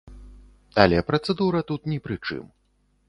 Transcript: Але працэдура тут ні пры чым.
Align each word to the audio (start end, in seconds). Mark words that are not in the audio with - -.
Але 0.83 0.97
працэдура 1.09 1.59
тут 1.73 1.81
ні 1.93 2.01
пры 2.09 2.15
чым. 2.27 2.45